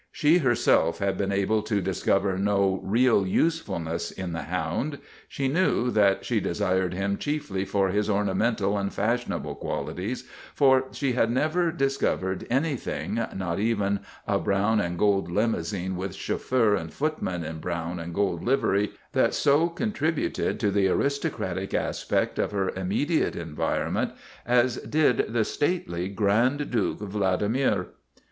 She 0.11 0.39
herself 0.39 0.97
had 0.97 1.15
been 1.15 1.31
able 1.31 1.61
to 1.61 1.79
discover 1.79 2.35
no 2.35 2.79
real 2.81 3.23
usefulness 3.27 4.09
in 4.09 4.33
the 4.33 4.41
hound. 4.41 4.97
She 5.27 5.47
knew 5.47 5.91
that 5.91 6.25
she 6.25 6.39
de 6.39 6.55
sired 6.55 6.95
him 6.95 7.17
chiefly 7.19 7.65
for 7.65 7.89
his 7.89 8.09
ornamental 8.09 8.79
and 8.79 8.91
fashionable 8.91 9.53
qualities, 9.53 10.27
for 10.55 10.85
she 10.91 11.11
had 11.11 11.29
never 11.29 11.71
discovered 11.71 12.47
anything 12.49 13.23
not 13.35 13.59
even 13.59 13.99
a 14.27 14.39
brown 14.39 14.79
and 14.79 14.97
gold 14.97 15.29
limousine 15.29 15.95
with 15.95 16.15
chauffeur 16.15 16.73
and 16.73 16.91
footman 16.91 17.43
in 17.43 17.59
brown 17.59 17.99
and 17.99 18.15
gold 18.15 18.43
livery 18.43 18.93
that 19.11 19.35
so 19.35 19.69
contributed 19.69 20.59
to 20.61 20.71
the 20.71 20.87
aristocratic 20.87 21.75
aspect 21.75 22.39
of 22.39 22.49
her 22.53 22.71
imme 22.75 23.07
diate 23.07 23.35
environment 23.35 24.13
as 24.47 24.77
did 24.77 25.31
the 25.31 25.45
stately 25.45 26.07
Grand 26.07 26.71
Duke 26.71 27.01
Vladimir. 27.01 27.89